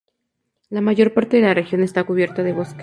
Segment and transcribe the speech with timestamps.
[0.69, 2.79] La mayor parte de la región está cubierta de bosque.